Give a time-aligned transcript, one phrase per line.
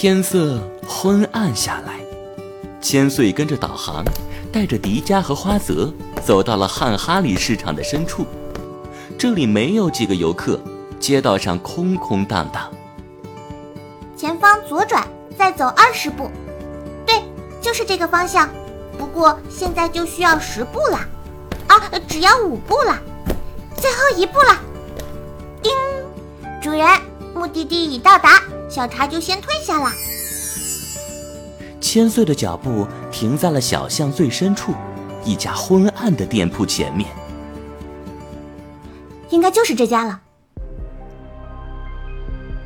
[0.00, 1.98] 天色昏暗下来，
[2.80, 4.04] 千岁跟着导航，
[4.52, 5.92] 带着迪迦和花泽
[6.24, 8.24] 走到了汉哈里市场的深处。
[9.18, 10.60] 这里没有几个游客，
[11.00, 12.70] 街道上空空荡荡。
[14.16, 15.04] 前方左转，
[15.36, 16.30] 再走二十步，
[17.04, 17.24] 对，
[17.60, 18.48] 就是这个方向。
[18.96, 21.00] 不过现在就需要十步了，
[21.66, 22.96] 啊，只要五步了，
[23.76, 24.56] 最后一步了。
[25.60, 25.72] 叮，
[26.62, 26.86] 主人，
[27.34, 29.90] 目的地已到达，小茶就先退下了。
[31.80, 34.74] 千岁的脚步停在了小巷最深处，
[35.24, 37.08] 一家昏暗的店铺前面。
[39.30, 40.20] 应该就是这家了。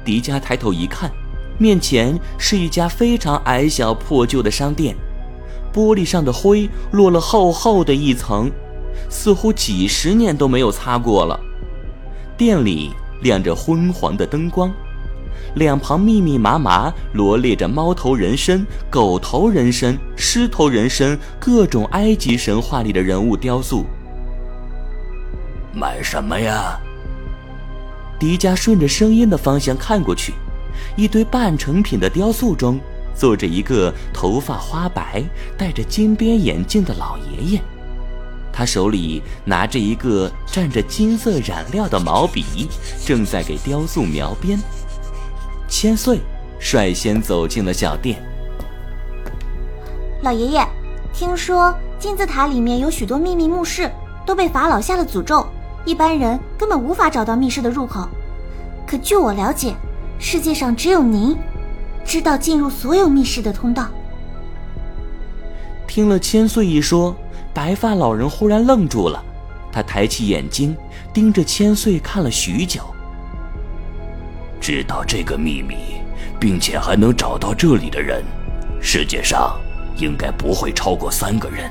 [0.05, 1.11] 迪迦抬头一看，
[1.59, 4.97] 面前是一家非常矮小破旧的商店，
[5.73, 8.51] 玻璃上的灰落了厚厚的一层，
[9.09, 11.39] 似乎几十年都没有擦过了。
[12.37, 12.91] 店里
[13.21, 14.73] 亮着昏黄的灯光，
[15.55, 23.85] 两旁密密麻麻罗列着猫头人身、狗头人身、狮头人身各种埃及神话里的人物雕塑。
[25.75, 26.79] 买什么呀？
[28.19, 30.33] 迪迦顺着声音的方向看过去，
[30.97, 32.79] 一堆半成品的雕塑中
[33.15, 35.25] 坐着一个头发花白、
[35.59, 37.61] 戴着金边眼镜的老爷爷，
[38.53, 42.69] 他手里拿着一个蘸着金色染料的毛笔，
[43.05, 44.57] 正在给雕塑描边。
[45.73, 46.21] 千岁
[46.61, 48.23] 率先走进了小店。
[50.21, 50.69] 老爷爷，
[51.15, 53.91] 听说金字塔里面有许多秘密墓室，
[54.27, 55.47] 都被法老下了诅咒。
[55.87, 58.07] 一般人根本无法找到密室的入口，
[58.87, 59.75] 可据我了解，
[60.19, 61.35] 世界上只有您
[62.05, 63.89] 知道进入所有密室的通道。
[65.87, 67.17] 听了千岁一说，
[67.55, 69.25] 白发老人忽然愣住了，
[69.73, 70.77] 他抬起眼睛
[71.15, 72.83] 盯着千岁看了许久。
[74.63, 76.01] 知道这个秘密，
[76.41, 78.25] 并且还能找到这里的人，
[78.81, 79.61] 世界上
[79.97, 81.69] 应该不会超过三个人。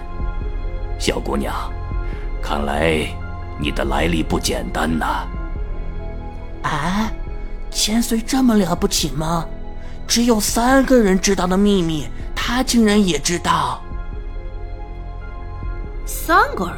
[0.99, 1.55] 小姑娘，
[2.43, 3.07] 看来。
[3.59, 5.27] 你的来历不简单呐！
[6.63, 7.11] 啊，
[7.69, 9.45] 千岁这么了不起吗？
[10.07, 13.79] 只有三个人知道的秘密，他竟然也知道。
[16.07, 16.77] 三个人，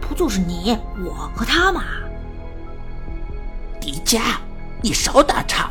[0.00, 1.82] 不就是你、我和他吗？
[3.78, 4.36] 迪迦，
[4.82, 5.70] 你少打岔！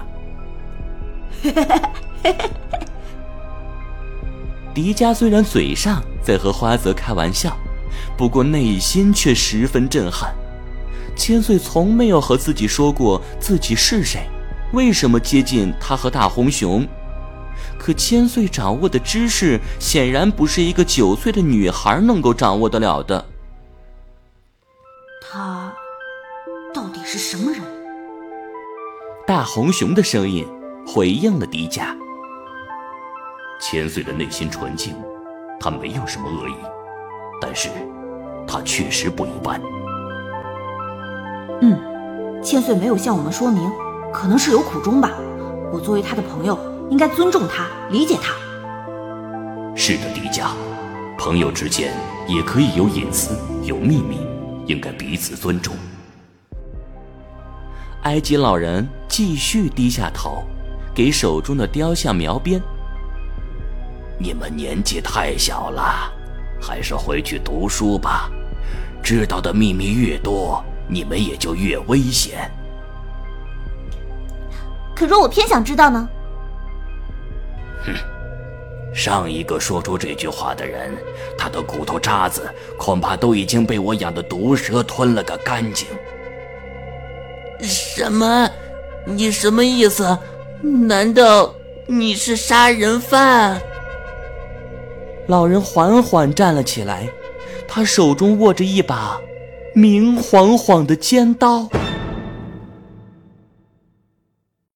[4.74, 7.56] 迪迦虽然嘴上在和花泽开玩笑。
[8.18, 10.34] 不过内心却十分震撼，
[11.16, 14.30] 千岁从没有和自己说过自己是谁，
[14.74, 16.88] 为什么接近他和大红熊？
[17.78, 23.26] 可千岁掌握的知识显然不是一个九岁的女孩能够掌握得了的。
[25.22, 25.74] 他
[26.74, 27.62] 到底是什么人？
[29.42, 30.46] 大红熊的声音
[30.86, 31.98] 回应了迪迦。
[33.60, 34.94] 千岁的内心纯净，
[35.60, 36.54] 他没有什么恶意，
[37.42, 37.68] 但是。
[38.48, 39.60] 他确实不一般。
[41.62, 43.68] 嗯，千岁没有向我们说明，
[44.14, 45.10] 可能是有苦衷吧。
[45.74, 46.56] 我作为他的朋友，
[46.92, 48.36] 应该尊重他，理解他。
[49.76, 50.50] 是的，迪迦，
[51.18, 51.92] 朋友之间
[52.28, 54.20] 也可以有隐私、有秘密，
[54.68, 55.76] 应该彼此尊重。
[58.04, 60.44] 埃及老人继续低下头，
[60.94, 62.62] 给手中的雕像描边。
[64.18, 66.12] 你们年纪太小了。
[66.64, 68.30] 还是回去读书吧，
[69.02, 72.52] 知道的秘密越多，你们也就越危险。
[74.96, 76.08] 可若我偏想知道呢？
[77.84, 77.96] 哼，
[78.94, 80.96] 上一个说出这句话的人，
[81.36, 82.48] 他的骨头渣子
[82.78, 85.88] 恐怕都已经被我养的毒蛇吞了个干净。
[87.62, 88.50] 什么？
[89.06, 90.18] 你什么意思？
[90.62, 91.56] 难道
[91.88, 93.62] 你是杀人犯？
[95.28, 97.10] 老人缓缓站了起来，
[97.68, 99.20] 他手中握着一把
[99.74, 101.70] 明晃晃的尖刀。